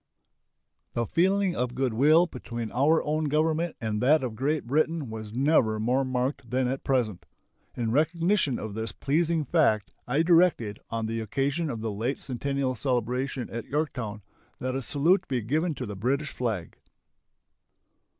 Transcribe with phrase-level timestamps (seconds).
[0.93, 5.31] The feeling of good will between our own Government and that of Great Britain was
[5.31, 7.27] never more marked than at present.
[7.75, 12.73] In recognition of this pleasing fact I directed, on the occasion of the late centennial
[12.73, 14.23] celebration at Yorktown,
[14.57, 16.79] that a salute be given to the British flag.